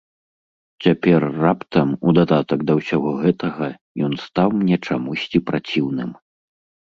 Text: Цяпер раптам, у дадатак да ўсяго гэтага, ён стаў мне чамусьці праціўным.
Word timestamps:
Цяпер 0.85 1.25
раптам, 1.43 1.87
у 2.07 2.13
дадатак 2.19 2.59
да 2.69 2.73
ўсяго 2.79 3.11
гэтага, 3.23 3.69
ён 4.09 4.17
стаў 4.25 4.47
мне 4.63 4.75
чамусьці 4.89 5.43
праціўным. 5.53 6.11